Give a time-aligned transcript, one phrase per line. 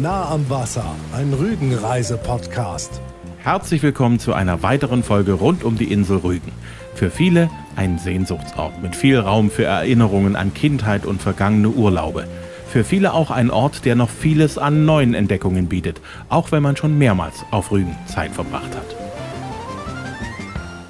[0.00, 0.84] Nah am Wasser,
[1.16, 3.00] ein Rügenreise-Podcast.
[3.38, 6.50] Herzlich willkommen zu einer weiteren Folge rund um die Insel Rügen.
[6.96, 12.26] Für viele ein Sehnsuchtsort mit viel Raum für Erinnerungen an Kindheit und vergangene Urlaube.
[12.66, 16.76] Für viele auch ein Ort, der noch vieles an neuen Entdeckungen bietet, auch wenn man
[16.76, 18.96] schon mehrmals auf Rügen Zeit verbracht hat.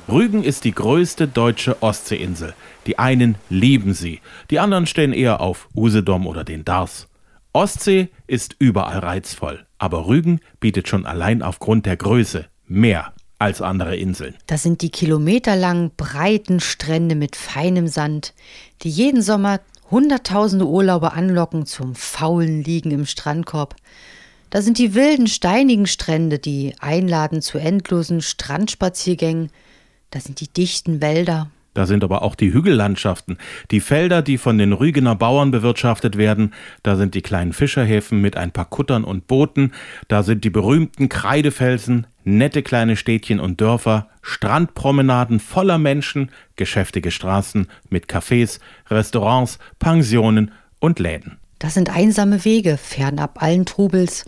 [0.09, 2.55] Rügen ist die größte deutsche Ostseeinsel.
[2.86, 7.07] Die einen lieben sie, die anderen stehen eher auf Usedom oder den Dars.
[7.55, 13.95] Ostsee ist überall reizvoll, aber Rügen bietet schon allein aufgrund der Größe mehr als andere
[13.96, 14.34] Inseln.
[14.48, 18.34] Das sind die kilometerlangen, breiten Strände mit feinem Sand,
[18.82, 23.77] die jeden Sommer Hunderttausende Urlauber anlocken zum faulen Liegen im Strandkorb.
[24.51, 29.51] Da sind die wilden, steinigen Strände, die einladen zu endlosen Strandspaziergängen,
[30.10, 31.51] da sind die dichten Wälder.
[31.74, 33.37] Da sind aber auch die Hügellandschaften,
[33.70, 38.37] die Felder, die von den Rügener Bauern bewirtschaftet werden, da sind die kleinen Fischerhäfen mit
[38.37, 39.73] ein paar Kuttern und Booten,
[40.09, 47.66] da sind die berühmten Kreidefelsen, nette kleine Städtchen und Dörfer, Strandpromenaden voller Menschen, geschäftige Straßen
[47.90, 51.38] mit Cafés, Restaurants, Pensionen und Läden.
[51.59, 54.27] Das sind einsame Wege, fernab allen Trubels.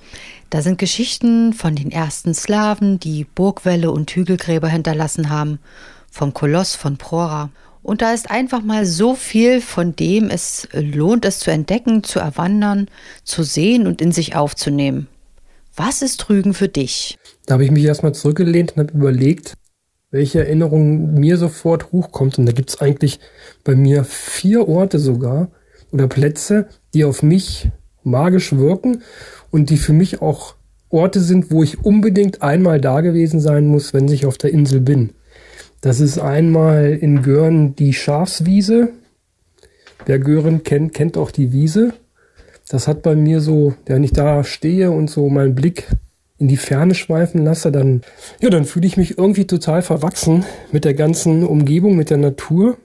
[0.48, 5.58] Da sind Geschichten von den ersten Slawen, die Burgwälle und Hügelgräber hinterlassen haben,
[6.10, 7.50] vom Koloss von Prora.
[7.82, 12.18] Und da ist einfach mal so viel, von dem es lohnt, es zu entdecken, zu
[12.18, 12.88] erwandern,
[13.22, 15.06] zu sehen und in sich aufzunehmen.
[15.76, 17.18] Was ist Rügen für dich?
[17.44, 19.54] Da habe ich mich erstmal zurückgelehnt und habe überlegt,
[20.10, 22.38] welche Erinnerung mir sofort hochkommt.
[22.38, 23.20] Und da gibt es eigentlich
[23.62, 25.50] bei mir vier Orte sogar
[25.92, 27.70] oder Plätze, die auf mich
[28.02, 29.02] magisch wirken
[29.50, 30.54] und die für mich auch
[30.88, 34.80] Orte sind, wo ich unbedingt einmal da gewesen sein muss, wenn ich auf der Insel
[34.80, 35.12] bin.
[35.80, 38.90] Das ist einmal in Göhren die Schafswiese.
[40.04, 41.92] Wer Göhren kennt, kennt auch die Wiese.
[42.68, 45.88] Das hat bei mir so, wenn ich da stehe und so meinen Blick
[46.38, 48.02] in die Ferne schweifen lasse, dann,
[48.40, 52.76] ja, dann fühle ich mich irgendwie total verwachsen mit der ganzen Umgebung, mit der Natur.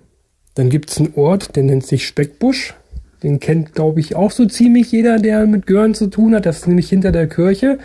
[0.56, 2.76] Dann gibt es einen Ort, der nennt sich Speckbusch.
[3.24, 6.46] Den kennt, glaube ich, auch so ziemlich jeder, der mit Gören zu tun hat.
[6.46, 7.78] Das ist nämlich hinter der Kirche.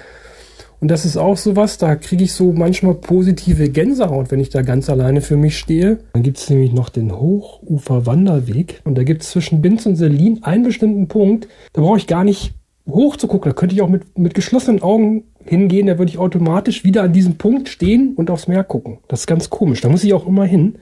[0.81, 4.63] Und das ist auch sowas, da kriege ich so manchmal positive Gänsehaut, wenn ich da
[4.63, 5.99] ganz alleine für mich stehe.
[6.13, 8.83] Dann gibt es nämlich noch den Hochufer-Wanderweg.
[8.85, 11.49] Und da gibt es zwischen Binz und Selin einen bestimmten Punkt.
[11.73, 12.53] Da brauche ich gar nicht
[12.89, 13.51] hoch zu gucken.
[13.51, 15.87] Da könnte ich auch mit, mit geschlossenen Augen hingehen.
[15.87, 18.99] Da würde ich automatisch wieder an diesem Punkt stehen und aufs Meer gucken.
[19.09, 19.81] Das ist ganz komisch.
[19.81, 20.77] Da muss ich auch immer hin.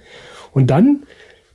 [0.53, 1.05] Und dann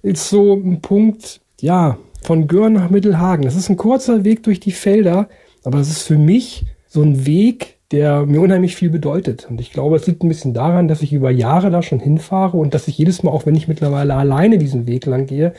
[0.01, 3.43] ist so ein Punkt, ja, von Görn nach Mittelhagen.
[3.43, 5.29] Das ist ein kurzer Weg durch die Felder,
[5.63, 9.47] aber es ist für mich so ein Weg, der mir unheimlich viel bedeutet.
[9.49, 12.57] Und ich glaube, es liegt ein bisschen daran, dass ich über Jahre da schon hinfahre
[12.57, 15.53] und dass ich jedes Mal, auch wenn ich mittlerweile alleine diesen Weg lang gehe,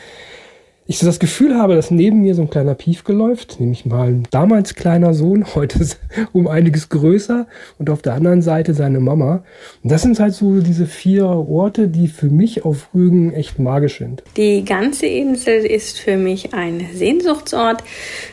[0.90, 4.08] ich so das Gefühl habe, dass neben mir so ein kleiner Piefke läuft, nämlich mal
[4.08, 5.86] ein damals kleiner Sohn, heute
[6.32, 7.46] um einiges größer
[7.78, 9.44] und auf der anderen Seite seine Mama.
[9.84, 13.98] Und das sind halt so diese vier Orte, die für mich auf Rügen echt magisch
[13.98, 14.24] sind.
[14.36, 17.84] Die ganze Insel ist für mich ein Sehnsuchtsort.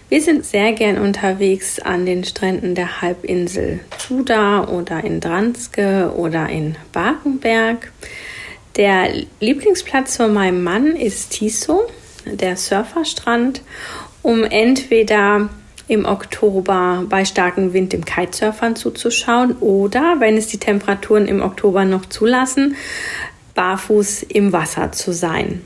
[0.10, 6.50] Wir sind sehr gern unterwegs an den Stränden der Halbinsel Zuda oder in Dranske oder
[6.50, 7.92] in Bakenberg.
[8.78, 9.10] Der
[9.42, 11.82] Lieblingsplatz von meinem Mann ist Tiso
[12.36, 13.62] der Surferstrand,
[14.22, 15.50] um entweder
[15.88, 21.86] im Oktober bei starkem Wind dem Kitesurfern zuzuschauen oder, wenn es die Temperaturen im Oktober
[21.86, 22.76] noch zulassen,
[23.56, 25.62] barfuß im Wasser zu sein.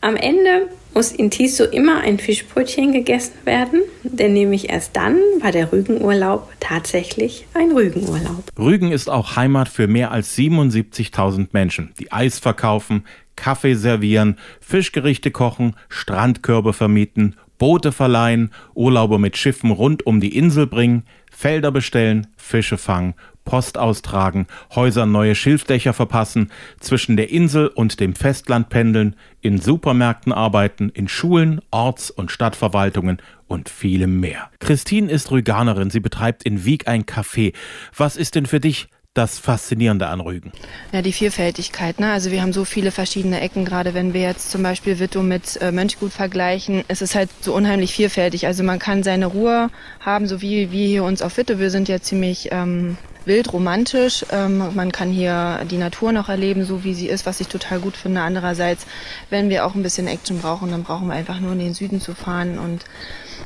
[0.00, 5.52] Am Ende muss in Tiso immer ein Fischbrötchen gegessen werden, denn nämlich erst dann war
[5.52, 8.44] der Rügenurlaub tatsächlich ein Rügenurlaub.
[8.58, 13.04] Rügen ist auch Heimat für mehr als 77.000 Menschen, die Eis verkaufen,
[13.38, 20.66] Kaffee servieren, Fischgerichte kochen, Strandkörbe vermieten, Boote verleihen, Urlauber mit Schiffen rund um die Insel
[20.66, 26.50] bringen, Felder bestellen, Fische fangen, Post austragen, Häusern neue Schilfdächer verpassen,
[26.80, 33.22] zwischen der Insel und dem Festland pendeln, in Supermärkten arbeiten, in Schulen, Orts- und Stadtverwaltungen
[33.46, 34.50] und vielem mehr.
[34.58, 37.54] Christine ist Rüganerin, sie betreibt in Wieg ein Café.
[37.96, 40.52] Was ist denn für dich das Faszinierende an Rügen?
[40.92, 41.98] Ja, die Vielfältigkeit.
[41.98, 42.12] Ne?
[42.12, 45.60] Also wir haben so viele verschiedene Ecken, gerade wenn wir jetzt zum Beispiel Witto mit
[45.60, 46.84] äh, Mönchgut vergleichen.
[46.88, 48.46] Es ist halt so unheimlich vielfältig.
[48.46, 49.70] Also man kann seine Ruhe
[50.00, 51.58] haben, so wie wir hier uns auf Witto.
[51.58, 54.24] Wir sind ja ziemlich ähm, wild, romantisch.
[54.30, 57.80] Ähm, man kann hier die Natur noch erleben, so wie sie ist, was ich total
[57.80, 58.20] gut finde.
[58.20, 58.86] Andererseits,
[59.30, 62.00] wenn wir auch ein bisschen Action brauchen, dann brauchen wir einfach nur in den Süden
[62.00, 62.84] zu fahren und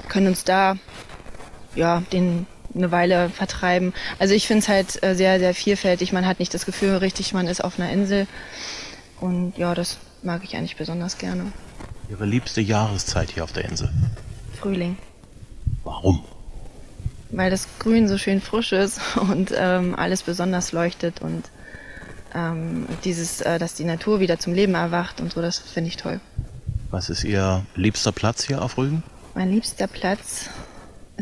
[0.08, 0.76] können uns da
[1.74, 3.92] ja, den, eine Weile vertreiben.
[4.18, 6.12] Also ich finde es halt äh, sehr, sehr vielfältig.
[6.12, 8.26] Man hat nicht das Gefühl, richtig, man ist auf einer Insel.
[9.20, 11.52] Und ja, das mag ich eigentlich besonders gerne.
[12.10, 13.90] Ihre liebste Jahreszeit hier auf der Insel?
[14.58, 14.96] Frühling.
[15.84, 16.24] Warum?
[17.32, 21.50] weil das Grün so schön frisch ist und ähm, alles besonders leuchtet und
[22.34, 25.96] ähm, dieses, äh, dass die Natur wieder zum Leben erwacht und so, das finde ich
[25.96, 26.20] toll.
[26.90, 29.02] Was ist Ihr liebster Platz hier auf Rügen?
[29.34, 30.50] Mein liebster Platz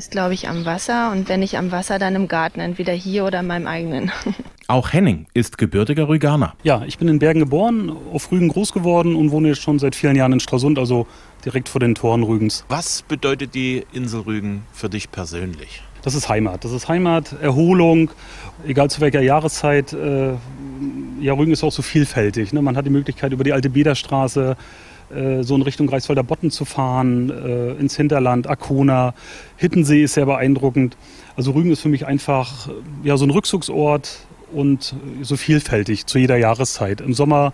[0.01, 3.27] ist, glaube ich, am Wasser und wenn nicht am Wasser, dann im Garten, entweder hier
[3.27, 4.11] oder in meinem eigenen.
[4.67, 6.55] Auch Henning ist gebürtiger Rüganer.
[6.63, 9.95] Ja, ich bin in Bergen geboren, auf Rügen groß geworden und wohne jetzt schon seit
[9.95, 11.07] vielen Jahren in Stralsund, also
[11.45, 12.65] direkt vor den Toren Rügens.
[12.69, 15.83] Was bedeutet die Insel Rügen für dich persönlich?
[16.01, 16.65] Das ist Heimat.
[16.65, 18.11] Das ist Heimat, Erholung,
[18.67, 19.93] egal zu welcher Jahreszeit.
[19.93, 20.31] Äh,
[21.21, 22.55] ja, Rügen ist auch so vielfältig.
[22.55, 22.63] Ne?
[22.63, 24.57] Man hat die Möglichkeit, über die alte Bederstraße
[25.15, 29.15] äh, so in Richtung Greifswalder Botten zu fahren, äh, ins Hinterland, Arkona.
[29.57, 30.97] Hittensee ist sehr beeindruckend.
[31.37, 32.69] Also Rügen ist für mich einfach
[33.03, 37.01] ja, so ein Rückzugsort und so vielfältig zu jeder Jahreszeit.
[37.01, 37.53] Im Sommer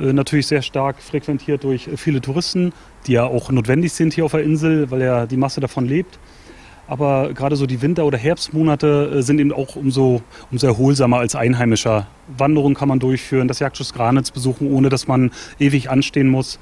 [0.00, 2.72] äh, natürlich sehr stark frequentiert durch viele Touristen,
[3.06, 6.18] die ja auch notwendig sind hier auf der Insel, weil ja die Masse davon lebt.
[6.90, 11.36] Aber gerade so die Winter- oder Herbstmonate äh, sind eben auch umso, umso erholsamer als
[11.36, 12.08] Einheimischer.
[12.36, 16.58] Wanderungen kann man durchführen, das Jagdschuss Granitz besuchen, ohne dass man ewig anstehen muss.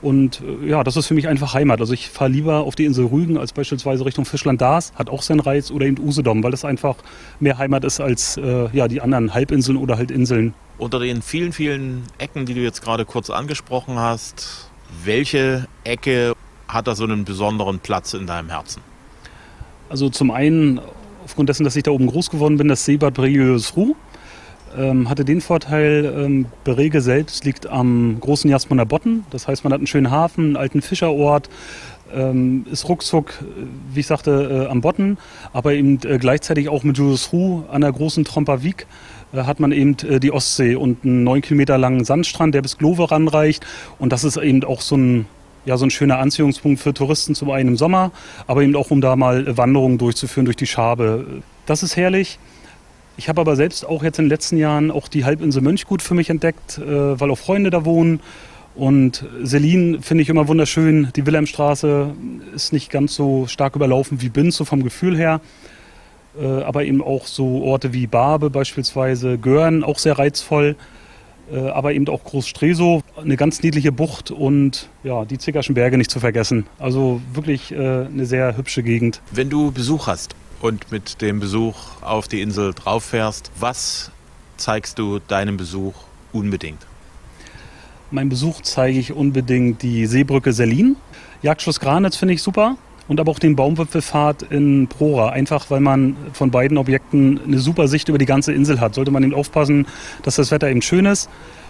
[0.00, 1.80] Und äh, ja, das ist für mich einfach Heimat.
[1.80, 5.40] Also ich fahre lieber auf die Insel Rügen als beispielsweise Richtung Fischland-Dars, hat auch seinen
[5.40, 6.94] Reiz, oder eben Usedom, weil das einfach
[7.40, 10.54] mehr Heimat ist als äh, ja, die anderen Halbinseln oder halt Inseln.
[10.78, 14.70] Unter den vielen, vielen Ecken, die du jetzt gerade kurz angesprochen hast,
[15.04, 16.34] welche Ecke
[16.68, 18.93] hat da so einen besonderen Platz in deinem Herzen?
[19.88, 20.80] Also zum einen
[21.24, 23.94] aufgrund dessen, dass ich da oben groß geworden bin, das Seebad Bregues-Ruh.
[24.76, 29.24] Ähm, hatte den Vorteil, ähm, Berege selbst liegt am großen Jasmunder Botten.
[29.30, 31.48] Das heißt, man hat einen schönen Hafen, einen alten Fischerort,
[32.12, 33.34] ähm, ist ruckzuck,
[33.92, 35.18] wie ich sagte, äh, am Botten,
[35.52, 38.86] aber eben äh, gleichzeitig auch mit Julius Ruh an der großen Trompavik
[39.32, 42.78] äh, hat man eben äh, die Ostsee und einen neun Kilometer langen Sandstrand, der bis
[42.78, 43.64] Glove ranreicht.
[43.98, 45.26] Und das ist eben auch so ein
[45.64, 48.12] ja, so ein schöner Anziehungspunkt für Touristen zum einen im Sommer,
[48.46, 51.42] aber eben auch um da mal Wanderungen durchzuführen durch die Schabe.
[51.66, 52.38] Das ist herrlich.
[53.16, 56.14] Ich habe aber selbst auch jetzt in den letzten Jahren auch die Halbinsel Mönchgut für
[56.14, 58.20] mich entdeckt, äh, weil auch Freunde da wohnen.
[58.74, 61.10] Und Selin finde ich immer wunderschön.
[61.14, 62.12] Die Wilhelmstraße
[62.54, 65.40] ist nicht ganz so stark überlaufen wie Binz, so vom Gefühl her.
[66.40, 70.74] Äh, aber eben auch so Orte wie Barbe beispielsweise, Görn, auch sehr reizvoll.
[71.52, 75.98] Äh, aber eben auch Groß Stresow, eine ganz niedliche Bucht und ja, die Zickerschen Berge
[75.98, 76.66] nicht zu vergessen.
[76.78, 79.20] Also wirklich äh, eine sehr hübsche Gegend.
[79.30, 84.10] Wenn du Besuch hast und mit dem Besuch auf die Insel drauf fährst, was
[84.56, 85.94] zeigst du deinem Besuch
[86.32, 86.86] unbedingt?
[88.10, 90.96] Mein Besuch zeige ich unbedingt die Seebrücke Selin.
[91.42, 92.76] Jagdschloss Granitz finde ich super
[93.08, 95.30] und aber auch den Baumwipfelfahrt in Prora.
[95.30, 98.94] Einfach weil man von beiden Objekten eine super Sicht über die ganze Insel hat.
[98.94, 99.86] Sollte man eben aufpassen,
[100.22, 101.28] dass das Wetter eben schön ist.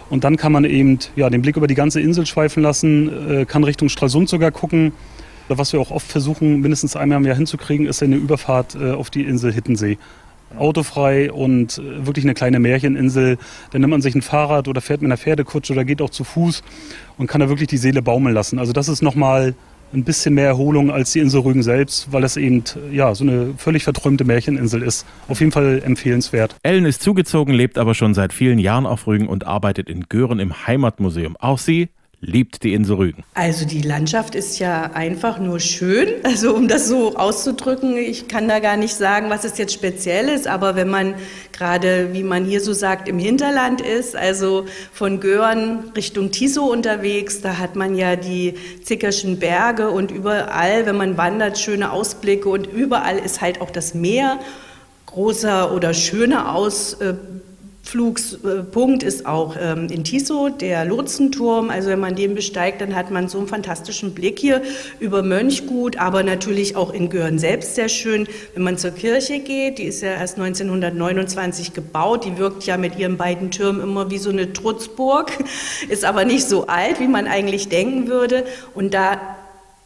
[0.09, 3.45] Und dann kann man eben ja, den Blick über die ganze Insel schweifen lassen, äh,
[3.45, 4.93] kann Richtung Stralsund sogar gucken.
[5.47, 9.09] Was wir auch oft versuchen, mindestens einmal im Jahr hinzukriegen, ist eine Überfahrt äh, auf
[9.09, 9.97] die Insel Hittensee.
[10.57, 13.37] Autofrei und äh, wirklich eine kleine Märcheninsel.
[13.71, 16.23] Dann nimmt man sich ein Fahrrad oder fährt mit einer Pferdekutsche oder geht auch zu
[16.23, 16.63] Fuß
[17.17, 18.59] und kann da wirklich die Seele baumeln lassen.
[18.59, 19.53] Also das ist nochmal
[19.93, 23.53] ein bisschen mehr Erholung als die Insel Rügen selbst, weil es eben ja, so eine
[23.57, 25.05] völlig verträumte Märcheninsel ist.
[25.27, 26.55] Auf jeden Fall empfehlenswert.
[26.63, 30.39] Ellen ist zugezogen, lebt aber schon seit vielen Jahren auf Rügen und arbeitet in Göhren
[30.39, 31.37] im Heimatmuseum.
[31.37, 31.89] Auch sie
[32.25, 33.23] liebt die Insel Rügen.
[33.35, 37.97] Also die Landschaft ist ja einfach nur schön, also um das so auszudrücken.
[37.97, 41.13] Ich kann da gar nicht sagen, was es jetzt speziell ist, aber wenn man
[41.51, 47.41] gerade, wie man hier so sagt, im Hinterland ist, also von Göhren Richtung Tiso unterwegs,
[47.41, 52.65] da hat man ja die Zickerschen Berge und überall, wenn man wandert, schöne Ausblicke und
[52.65, 54.39] überall ist halt auch das Meer
[55.05, 56.97] großer oder schöner Aus
[57.85, 61.69] Flugspunkt ist auch ähm, in Tiso, der Lotsenturm.
[61.69, 64.63] Also wenn man den besteigt, dann hat man so einen fantastischen Blick hier
[64.99, 68.27] über Mönchgut, aber natürlich auch in Görn selbst sehr schön.
[68.55, 72.97] Wenn man zur Kirche geht, die ist ja erst 1929 gebaut, die wirkt ja mit
[72.97, 75.31] ihren beiden Türmen immer wie so eine Trutzburg,
[75.89, 78.45] ist aber nicht so alt, wie man eigentlich denken würde.
[78.73, 79.44] Und da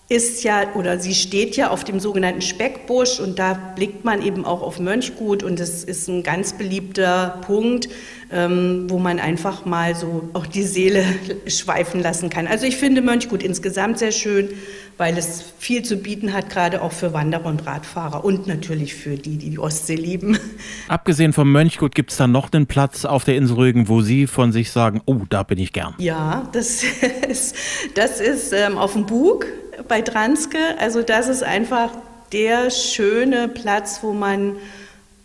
[0.10, 4.44] ist ja oder sie steht ja auf dem sogenannten Speckbusch und da blickt man eben
[4.44, 7.89] auch auf Mönchgut und es ist ein ganz beliebter Punkt,
[8.32, 11.06] ähm, wo man einfach mal so auch die Seele
[11.48, 12.48] schweifen lassen kann.
[12.48, 14.50] Also ich finde Mönchgut insgesamt sehr schön,
[14.98, 19.16] weil es viel zu bieten hat, gerade auch für Wanderer und Radfahrer und natürlich für
[19.16, 20.39] die, die die Ostsee lieben.
[20.88, 24.25] Abgesehen vom Mönchgut gibt es da noch einen Platz auf der Insel Rügen, wo Sie
[24.25, 25.94] von sich sagen, oh, da bin ich gern.
[26.00, 26.84] Ja, das
[27.30, 27.56] ist,
[27.94, 29.46] das ist ähm, auf dem Bug
[29.88, 30.58] bei Dranske.
[30.80, 31.92] Also das ist einfach
[32.32, 34.58] der schöne Platz, wo man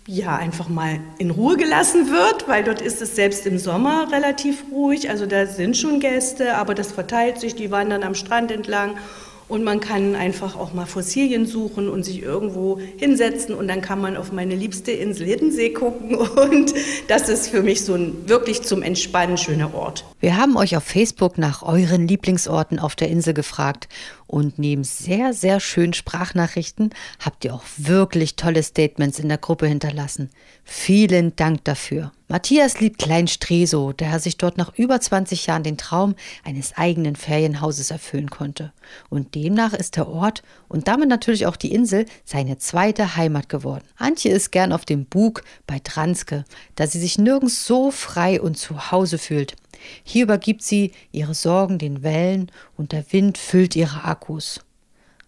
[0.07, 4.65] ja einfach mal in Ruhe gelassen wird, weil dort ist es selbst im Sommer relativ
[4.71, 5.09] ruhig.
[5.09, 8.97] Also da sind schon Gäste, aber das verteilt sich, die wandern am Strand entlang
[9.47, 14.01] Und man kann einfach auch mal Fossilien suchen und sich irgendwo hinsetzen und dann kann
[14.01, 16.75] man auf meine liebste Insel Hiddensee gucken und
[17.09, 20.05] das ist für mich so ein wirklich zum Entspannen schöner Ort.
[20.21, 23.89] Wir haben euch auf Facebook nach euren Lieblingsorten auf der Insel gefragt
[24.27, 29.67] und neben sehr, sehr schönen Sprachnachrichten habt ihr auch wirklich tolle Statements in der Gruppe
[29.67, 30.31] hinterlassen.
[30.65, 32.13] Vielen Dank dafür.
[32.27, 36.75] Matthias liebt Klein Stresow, der er sich dort nach über 20 Jahren den Traum eines
[36.75, 38.73] eigenen Ferienhauses erfüllen konnte.
[39.11, 43.85] Und demnach ist der Ort und damit natürlich auch die Insel seine zweite Heimat geworden.
[43.99, 46.45] Antje ist gern auf dem Bug bei Dranske,
[46.77, 49.55] da sie sich nirgends so frei und zu Hause fühlt.
[50.03, 54.61] Hier übergibt sie ihre Sorgen den Wellen und der Wind füllt ihre Akkus.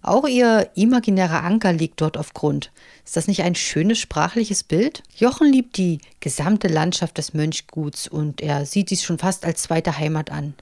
[0.07, 2.71] Auch ihr imaginärer Anker liegt dort auf Grund.
[3.05, 5.03] Ist das nicht ein schönes sprachliches Bild?
[5.17, 9.99] Jochen liebt die gesamte Landschaft des Mönchguts und er sieht dies schon fast als zweite
[9.99, 10.55] Heimat an.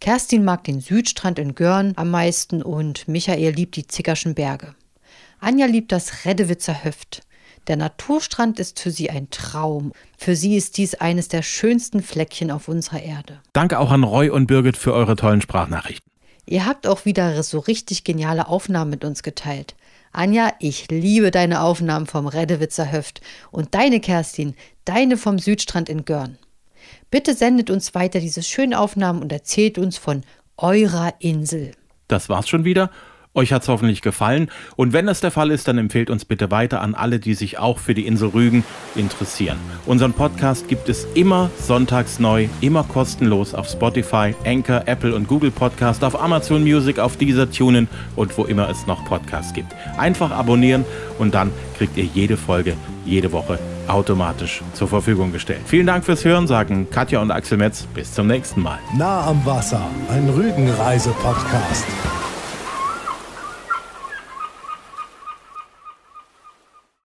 [0.00, 4.74] Kerstin mag den Südstrand in Görn am meisten und Michael liebt die Zickerschen Berge.
[5.38, 7.22] Anja liebt das Reddewitzer Höft.
[7.68, 9.92] Der Naturstrand ist für sie ein Traum.
[10.18, 13.38] Für sie ist dies eines der schönsten Fleckchen auf unserer Erde.
[13.52, 16.11] Danke auch an Roy und Birgit für eure tollen Sprachnachrichten.
[16.46, 19.74] Ihr habt auch wieder so richtig geniale Aufnahmen mit uns geteilt.
[20.12, 26.04] Anja, ich liebe deine Aufnahmen vom Reddewitzer Höft und deine Kerstin, deine vom Südstrand in
[26.04, 26.38] Görn.
[27.10, 30.22] Bitte sendet uns weiter diese schönen Aufnahmen und erzählt uns von
[30.56, 31.72] eurer Insel.
[32.08, 32.90] Das war's schon wieder.
[33.34, 36.82] Euch hat's hoffentlich gefallen und wenn das der Fall ist, dann empfehlt uns bitte weiter
[36.82, 38.62] an alle, die sich auch für die Insel Rügen
[38.94, 39.56] interessieren.
[39.86, 45.50] Unseren Podcast gibt es immer sonntags neu, immer kostenlos auf Spotify, Anchor, Apple und Google
[45.50, 49.74] Podcast, auf Amazon Music, auf dieser Tunen und wo immer es noch Podcasts gibt.
[49.96, 50.84] Einfach abonnieren
[51.18, 53.58] und dann kriegt ihr jede Folge jede Woche
[53.88, 55.62] automatisch zur Verfügung gestellt.
[55.66, 57.86] Vielen Dank fürs Hören, sagen Katja und Axel Metz.
[57.94, 58.78] Bis zum nächsten Mal.
[58.96, 61.86] Nah am Wasser, ein Rügenreise-Podcast.